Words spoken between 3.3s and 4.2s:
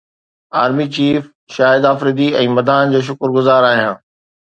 گذار آهيان